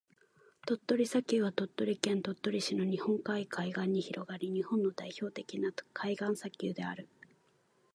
[0.65, 7.07] 鳥取砂丘は、鳥取県鳥取市の日本海海岸に広がる日本の代表的な海岸砂丘である。